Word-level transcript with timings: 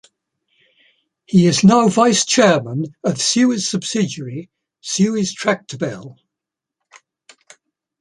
He 1.27 1.45
is 1.45 1.63
now 1.63 1.87
Vice 1.87 2.25
Chairman 2.25 2.95
of 3.03 3.21
Suez 3.21 3.69
subsidiary, 3.69 4.49
Suez-Tractebel. 4.79 6.17